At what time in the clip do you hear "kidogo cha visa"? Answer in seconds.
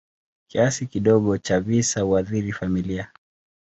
0.87-2.01